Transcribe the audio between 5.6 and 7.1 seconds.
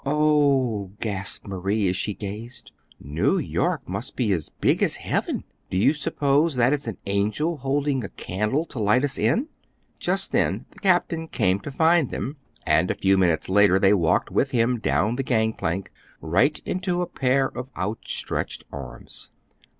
Do you suppose that is an